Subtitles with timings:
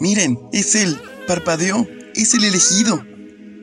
[0.00, 0.98] Miren, es él.
[1.26, 1.86] Parpadeó.
[2.14, 3.04] Es el elegido.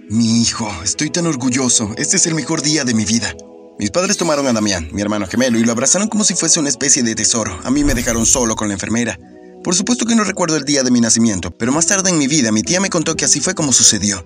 [0.09, 1.93] Mi hijo, estoy tan orgulloso.
[1.97, 3.35] Este es el mejor día de mi vida.
[3.79, 6.69] Mis padres tomaron a Damián, mi hermano gemelo, y lo abrazaron como si fuese una
[6.69, 7.59] especie de tesoro.
[7.63, 9.19] A mí me dejaron solo con la enfermera.
[9.63, 12.27] Por supuesto que no recuerdo el día de mi nacimiento, pero más tarde en mi
[12.27, 14.23] vida mi tía me contó que así fue como sucedió.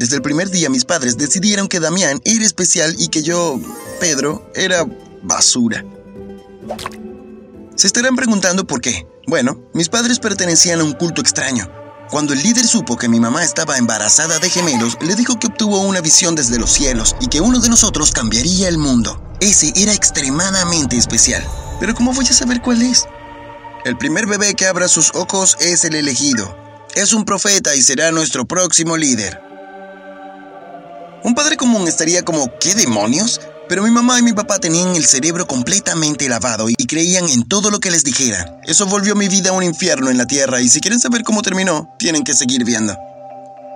[0.00, 3.60] Desde el primer día mis padres decidieron que Damián era especial y que yo,
[4.00, 4.84] Pedro, era
[5.22, 5.84] basura.
[7.76, 9.06] Se estarán preguntando por qué.
[9.28, 11.70] Bueno, mis padres pertenecían a un culto extraño.
[12.08, 15.82] Cuando el líder supo que mi mamá estaba embarazada de gemelos, le dijo que obtuvo
[15.82, 19.22] una visión desde los cielos y que uno de nosotros cambiaría el mundo.
[19.42, 21.44] Ese era extremadamente especial.
[21.78, 23.04] Pero ¿cómo voy a saber cuál es?
[23.84, 26.56] El primer bebé que abra sus ojos es el elegido.
[26.94, 29.42] Es un profeta y será nuestro próximo líder.
[31.22, 33.42] Un padre común estaría como, ¿qué demonios?
[33.68, 37.70] Pero mi mamá y mi papá tenían el cerebro completamente lavado y creían en todo
[37.70, 38.58] lo que les dijera.
[38.64, 41.94] Eso volvió mi vida un infierno en la tierra y si quieren saber cómo terminó,
[41.98, 42.96] tienen que seguir viendo.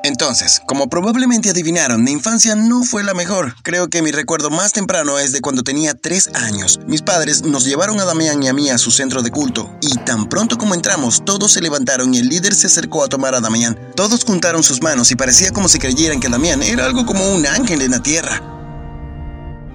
[0.05, 3.55] Entonces, como probablemente adivinaron, mi infancia no fue la mejor.
[3.63, 6.81] Creo que mi recuerdo más temprano es de cuando tenía tres años.
[6.89, 9.97] Mis padres nos llevaron a Damián y a mí a su centro de culto, y
[9.99, 13.41] tan pronto como entramos, todos se levantaron y el líder se acercó a tomar a
[13.41, 13.79] Damián.
[13.95, 17.47] Todos juntaron sus manos y parecía como si creyeran que Damián era algo como un
[17.47, 18.62] ángel en la tierra.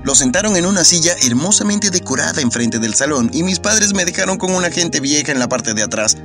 [0.04, 4.38] Lo sentaron en una silla hermosamente decorada enfrente del salón y mis padres me dejaron
[4.38, 6.18] con una gente vieja en la parte de atrás.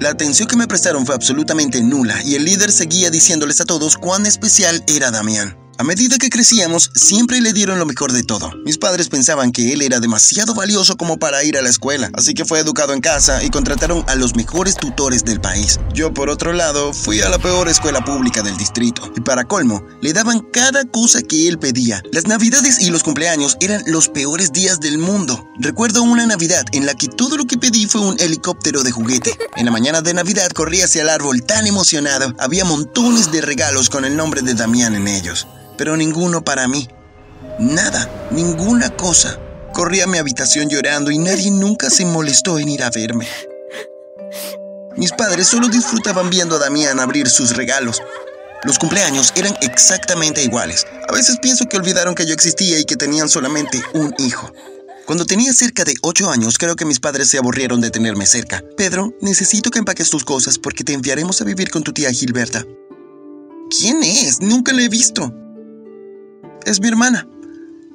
[0.00, 3.98] La atención que me prestaron fue absolutamente nula y el líder seguía diciéndoles a todos
[3.98, 5.67] cuán especial era Damián.
[5.80, 8.50] A medida que crecíamos, siempre le dieron lo mejor de todo.
[8.64, 12.34] Mis padres pensaban que él era demasiado valioso como para ir a la escuela, así
[12.34, 15.78] que fue educado en casa y contrataron a los mejores tutores del país.
[15.94, 19.86] Yo, por otro lado, fui a la peor escuela pública del distrito, y para colmo,
[20.02, 22.02] le daban cada cosa que él pedía.
[22.10, 25.48] Las navidades y los cumpleaños eran los peores días del mundo.
[25.60, 29.38] Recuerdo una Navidad en la que todo lo que pedí fue un helicóptero de juguete.
[29.54, 33.88] En la mañana de Navidad corrí hacia el árbol tan emocionado, había montones de regalos
[33.88, 35.46] con el nombre de Damián en ellos
[35.78, 36.86] pero ninguno para mí.
[37.58, 39.38] Nada, ninguna cosa.
[39.72, 43.26] Corrí a mi habitación llorando y nadie nunca se molestó en ir a verme.
[44.96, 48.02] Mis padres solo disfrutaban viendo a Damián abrir sus regalos.
[48.64, 50.84] Los cumpleaños eran exactamente iguales.
[51.08, 54.52] A veces pienso que olvidaron que yo existía y que tenían solamente un hijo.
[55.06, 58.62] Cuando tenía cerca de 8 años, creo que mis padres se aburrieron de tenerme cerca.
[58.76, 62.66] Pedro, necesito que empaques tus cosas porque te enviaremos a vivir con tu tía Gilberta.
[63.70, 64.40] ¿Quién es?
[64.40, 65.32] Nunca la he visto.
[66.68, 67.26] Es mi hermana.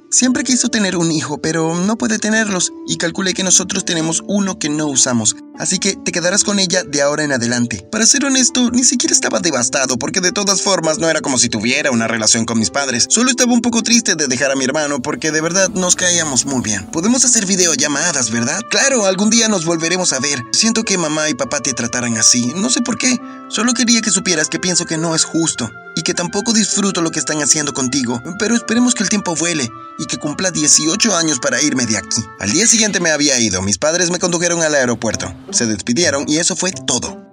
[0.09, 4.57] Siempre quiso tener un hijo, pero no puede tenerlos y calculé que nosotros tenemos uno
[4.57, 7.85] que no usamos, así que te quedarás con ella de ahora en adelante.
[7.91, 11.49] Para ser honesto, ni siquiera estaba devastado porque de todas formas no era como si
[11.49, 13.07] tuviera una relación con mis padres.
[13.09, 16.45] Solo estaba un poco triste de dejar a mi hermano porque de verdad nos caíamos
[16.45, 16.85] muy bien.
[16.91, 18.61] Podemos hacer videollamadas, ¿verdad?
[18.69, 20.41] Claro, algún día nos volveremos a ver.
[20.51, 23.19] Siento que mamá y papá te trataran así, no sé por qué.
[23.49, 27.11] Solo quería que supieras que pienso que no es justo y que tampoco disfruto lo
[27.11, 31.39] que están haciendo contigo, pero esperemos que el tiempo vuele y que cumpla 18 años
[31.39, 32.21] para irme de aquí.
[32.39, 36.37] Al día siguiente me había ido, mis padres me condujeron al aeropuerto, se despidieron y
[36.37, 37.23] eso fue todo.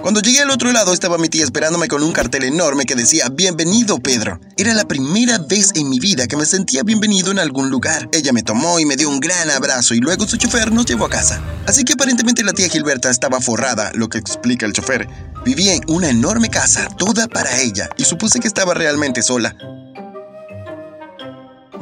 [0.00, 3.28] Cuando llegué al otro lado estaba mi tía esperándome con un cartel enorme que decía
[3.28, 4.40] Bienvenido Pedro.
[4.56, 8.08] Era la primera vez en mi vida que me sentía bienvenido en algún lugar.
[8.12, 11.06] Ella me tomó y me dio un gran abrazo y luego su chofer nos llevó
[11.06, 11.40] a casa.
[11.66, 15.08] Así que aparentemente la tía Gilberta estaba forrada, lo que explica el chofer.
[15.44, 19.54] Vivía en una enorme casa, toda para ella, y supuse que estaba realmente sola.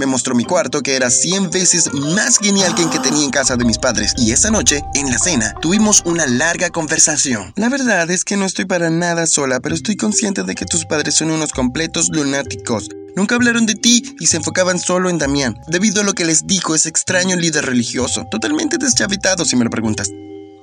[0.01, 3.29] Me mostró mi cuarto que era 100 veces más genial que el que tenía en
[3.29, 4.15] casa de mis padres.
[4.17, 7.53] Y esa noche, en la cena, tuvimos una larga conversación.
[7.57, 10.87] La verdad es que no estoy para nada sola, pero estoy consciente de que tus
[10.87, 12.89] padres son unos completos lunáticos.
[13.15, 16.47] Nunca hablaron de ti y se enfocaban solo en Damián, debido a lo que les
[16.47, 20.09] dijo ese extraño líder religioso, totalmente deschavitado si me lo preguntas.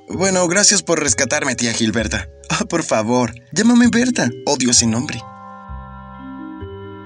[0.08, 2.26] Bueno, gracias por rescatarme, tía Gilberta.
[2.50, 4.30] Ah, por favor, llámame Berta.
[4.46, 5.20] Odio ese nombre.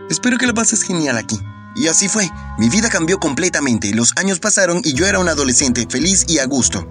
[0.09, 1.39] Espero que la pases genial aquí.
[1.75, 2.31] Y así fue.
[2.59, 3.93] Mi vida cambió completamente.
[3.95, 6.87] Los años pasaron y yo era un adolescente feliz y a gusto.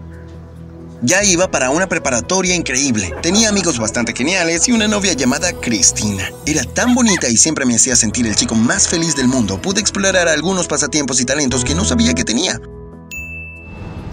[1.04, 3.12] Ya iba para una preparatoria increíble.
[3.24, 6.30] Tenía amigos bastante geniales y una novia llamada Cristina.
[6.46, 9.60] Era tan bonita y siempre me hacía sentir el chico más feliz del mundo.
[9.60, 12.62] Pude explorar algunos pasatiempos y talentos que no sabía que tenía.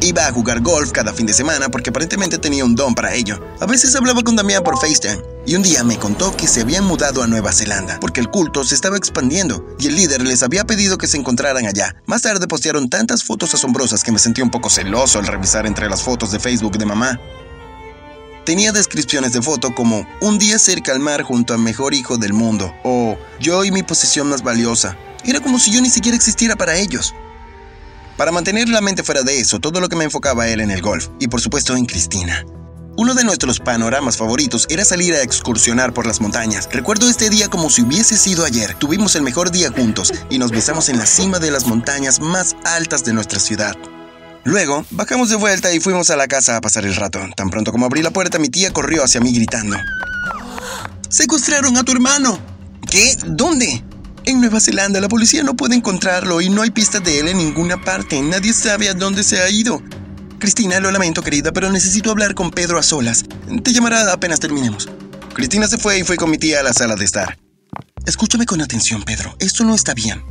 [0.00, 3.40] Iba a jugar golf cada fin de semana porque aparentemente tenía un don para ello.
[3.58, 6.84] A veces hablaba con Damián por FaceTime y un día me contó que se habían
[6.84, 10.64] mudado a Nueva Zelanda porque el culto se estaba expandiendo y el líder les había
[10.64, 11.96] pedido que se encontraran allá.
[12.06, 15.88] Más tarde postearon tantas fotos asombrosas que me sentí un poco celoso al revisar entre
[15.88, 17.18] las fotos de Facebook de mamá.
[18.44, 22.32] Tenía descripciones de foto como un día cerca al mar junto al mejor hijo del
[22.32, 24.96] mundo o yo y mi posesión más valiosa.
[25.24, 27.14] Era como si yo ni siquiera existiera para ellos.
[28.18, 30.82] Para mantener la mente fuera de eso, todo lo que me enfocaba era en el
[30.82, 32.44] golf y por supuesto en Cristina.
[32.96, 36.68] Uno de nuestros panoramas favoritos era salir a excursionar por las montañas.
[36.72, 38.74] Recuerdo este día como si hubiese sido ayer.
[38.74, 42.56] Tuvimos el mejor día juntos y nos besamos en la cima de las montañas más
[42.64, 43.76] altas de nuestra ciudad.
[44.42, 47.20] Luego, bajamos de vuelta y fuimos a la casa a pasar el rato.
[47.36, 49.76] Tan pronto como abrí la puerta, mi tía corrió hacia mí gritando.
[51.08, 52.36] ¡Secuestraron a tu hermano!
[52.90, 53.16] ¿Qué?
[53.26, 53.84] ¿Dónde?
[54.28, 57.38] En Nueva Zelanda la policía no puede encontrarlo y no hay pistas de él en
[57.38, 58.20] ninguna parte.
[58.20, 59.82] Nadie sabe a dónde se ha ido.
[60.38, 63.24] Cristina, lo lamento querida, pero necesito hablar con Pedro a solas.
[63.62, 64.86] Te llamará apenas terminemos.
[65.32, 67.38] Cristina se fue y fue con mi tía a la sala de estar.
[68.04, 69.34] Escúchame con atención, Pedro.
[69.38, 70.22] Esto no está bien.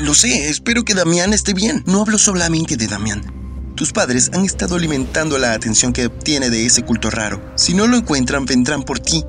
[0.00, 1.84] Lo sé, espero que Damián esté bien.
[1.86, 3.74] No hablo solamente de Damián.
[3.76, 7.52] Tus padres han estado alimentando la atención que obtiene de ese culto raro.
[7.56, 9.22] Si no lo encuentran, vendrán por ti.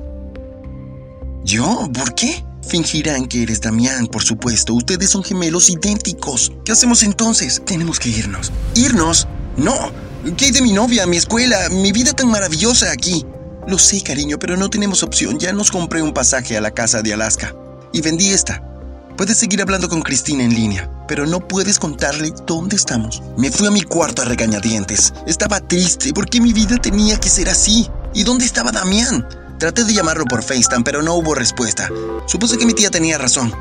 [1.44, 1.90] ¿Yo?
[1.92, 2.47] ¿Por qué?
[2.68, 4.74] Fingirán que eres Damián, por supuesto.
[4.74, 6.52] Ustedes son gemelos idénticos.
[6.66, 7.62] ¿Qué hacemos entonces?
[7.64, 8.52] Tenemos que irnos.
[8.74, 9.26] ¿Irnos?
[9.56, 9.90] No.
[10.36, 13.24] ¿Qué hay de mi novia, mi escuela, mi vida tan maravillosa aquí?
[13.66, 15.38] Lo sé, cariño, pero no tenemos opción.
[15.38, 17.54] Ya nos compré un pasaje a la casa de Alaska.
[17.94, 18.62] Y vendí esta.
[19.16, 23.22] Puedes seguir hablando con Cristina en línea, pero no puedes contarle dónde estamos.
[23.38, 25.14] Me fui a mi cuarto a regañadientes.
[25.26, 27.88] Estaba triste porque mi vida tenía que ser así.
[28.14, 29.26] ¿Y dónde estaba Damián?
[29.58, 31.88] Traté de llamarlo por FaceTime, pero no hubo respuesta.
[32.26, 33.52] Supuse que mi tía tenía razón.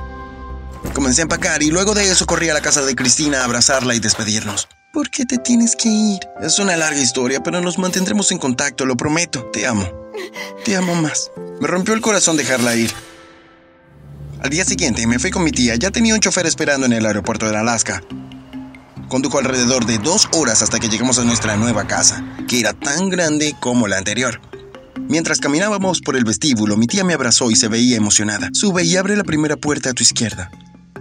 [0.93, 3.95] Comencé a empacar y luego de eso corrí a la casa de Cristina a abrazarla
[3.95, 4.67] y despedirnos.
[4.93, 6.19] ¿Por qué te tienes que ir?
[6.41, 9.45] Es una larga historia, pero nos mantendremos en contacto, lo prometo.
[9.51, 10.11] Te amo.
[10.63, 11.31] Te amo más.
[11.59, 12.91] Me rompió el corazón dejarla ir.
[14.43, 15.75] Al día siguiente me fui con mi tía.
[15.75, 18.03] Ya tenía un chofer esperando en el aeropuerto de Alaska.
[19.07, 23.09] Condujo alrededor de dos horas hasta que llegamos a nuestra nueva casa, que era tan
[23.09, 24.39] grande como la anterior.
[25.09, 28.49] Mientras caminábamos por el vestíbulo, mi tía me abrazó y se veía emocionada.
[28.53, 30.51] Sube y abre la primera puerta a tu izquierda.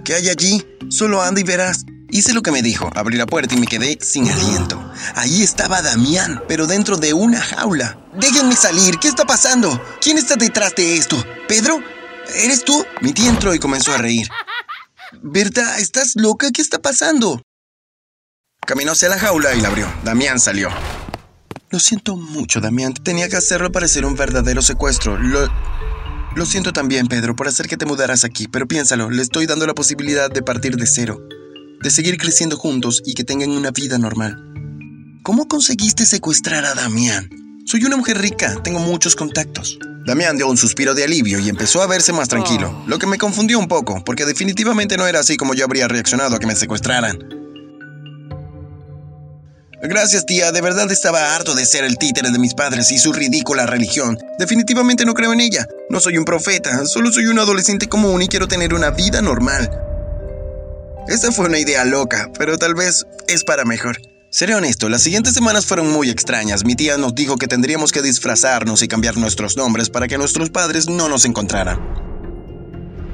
[0.04, 0.64] ¿Qué hay allí?
[0.88, 1.84] Solo anda y verás.
[2.08, 4.80] Hice lo que me dijo, abrí la puerta y me quedé sin aliento.
[5.16, 7.98] Ahí estaba Damián, pero dentro de una jaula.
[8.16, 9.82] Déjenme salir, ¿qué está pasando?
[10.00, 11.22] ¿Quién está detrás de esto?
[11.48, 11.82] ¿Pedro?
[12.36, 12.84] ¿Eres tú?
[13.00, 14.28] Mi tía entró y comenzó a reír.
[15.20, 16.52] Berta, ¿estás loca?
[16.52, 17.42] ¿Qué está pasando?
[18.64, 19.92] Caminó hacia la jaula y la abrió.
[20.04, 20.70] Damián salió.
[21.70, 22.94] Lo siento mucho, Damián.
[22.94, 25.18] Tenía que hacerlo parecer un verdadero secuestro.
[25.18, 25.48] Lo...
[26.36, 29.66] Lo siento también, Pedro, por hacer que te mudaras aquí, pero piénsalo, le estoy dando
[29.66, 31.26] la posibilidad de partir de cero,
[31.80, 34.36] de seguir creciendo juntos y que tengan una vida normal.
[35.22, 37.30] ¿Cómo conseguiste secuestrar a Damián?
[37.64, 39.78] Soy una mujer rica, tengo muchos contactos.
[40.04, 43.16] Damián dio un suspiro de alivio y empezó a verse más tranquilo, lo que me
[43.16, 46.54] confundió un poco, porque definitivamente no era así como yo habría reaccionado a que me
[46.54, 47.35] secuestraran.
[49.88, 50.50] Gracias, tía.
[50.50, 54.18] De verdad estaba harto de ser el títere de mis padres y su ridícula religión.
[54.36, 55.68] Definitivamente no creo en ella.
[55.90, 59.70] No soy un profeta, solo soy un adolescente común y quiero tener una vida normal.
[61.06, 63.98] Esta fue una idea loca, pero tal vez es para mejor.
[64.28, 66.64] Seré honesto, las siguientes semanas fueron muy extrañas.
[66.64, 70.50] Mi tía nos dijo que tendríamos que disfrazarnos y cambiar nuestros nombres para que nuestros
[70.50, 71.78] padres no nos encontraran.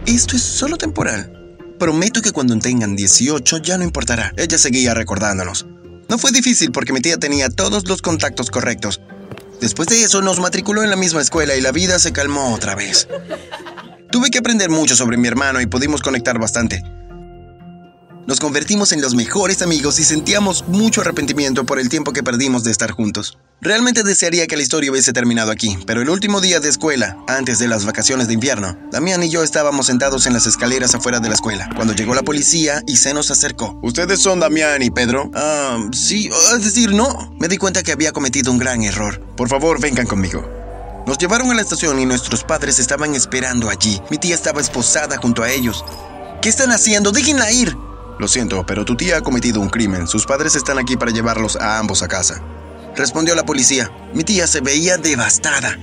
[0.07, 1.57] Esto es solo temporal.
[1.79, 4.33] Prometo que cuando tengan 18 ya no importará.
[4.37, 5.67] Ella seguía recordándonos.
[6.13, 9.01] No fue difícil porque mi tía tenía todos los contactos correctos.
[9.63, 12.75] Después de eso nos matriculó en la misma escuela y la vida se calmó otra
[12.75, 13.09] vez.
[14.11, 16.83] Tuve que aprender mucho sobre mi hermano y pudimos conectar bastante.
[18.25, 22.63] Nos convertimos en los mejores amigos y sentíamos mucho arrepentimiento por el tiempo que perdimos
[22.63, 23.37] de estar juntos.
[23.61, 27.59] Realmente desearía que la historia hubiese terminado aquí, pero el último día de escuela, antes
[27.59, 31.29] de las vacaciones de invierno, Damián y yo estábamos sentados en las escaleras afuera de
[31.29, 33.79] la escuela, cuando llegó la policía y se nos acercó.
[33.83, 35.29] ¿Ustedes son Damián y Pedro?
[35.35, 37.35] Ah, sí, es decir, no.
[37.41, 39.21] Me di cuenta que había cometido un gran error.
[39.37, 40.49] Por favor, vengan conmigo.
[41.09, 44.01] Nos llevaron a la estación y nuestros padres estaban esperando allí.
[44.11, 45.85] Mi tía estaba esposada junto a ellos.
[46.41, 47.11] ¿Qué están haciendo?
[47.11, 47.77] Déjenla ir.
[48.19, 50.07] Lo siento, pero tu tía ha cometido un crimen.
[50.07, 52.43] Sus padres están aquí para llevarlos a ambos a casa.
[52.97, 53.91] Respondió la policía.
[54.13, 55.79] Mi tía se veía devastada.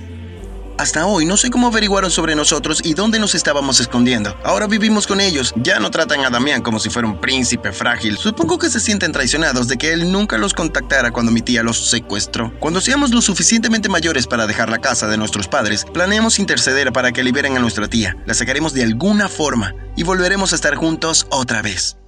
[0.80, 4.34] Hasta hoy no sé cómo averiguaron sobre nosotros y dónde nos estábamos escondiendo.
[4.42, 5.52] Ahora vivimos con ellos.
[5.56, 8.16] Ya no tratan a Damián como si fuera un príncipe frágil.
[8.16, 11.90] Supongo que se sienten traicionados de que él nunca los contactara cuando mi tía los
[11.90, 12.58] secuestró.
[12.60, 17.12] Cuando seamos lo suficientemente mayores para dejar la casa de nuestros padres, planeamos interceder para
[17.12, 18.16] que liberen a nuestra tía.
[18.24, 21.99] La sacaremos de alguna forma y volveremos a estar juntos otra vez.